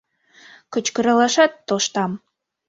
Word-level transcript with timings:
Кычкыралашат 0.73 1.51
тоштам. 1.67 2.11